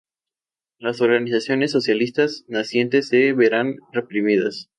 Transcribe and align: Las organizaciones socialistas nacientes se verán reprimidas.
Las 0.79 0.99
organizaciones 1.01 1.69
socialistas 1.73 2.43
nacientes 2.47 3.09
se 3.09 3.33
verán 3.33 3.75
reprimidas. 3.93 4.67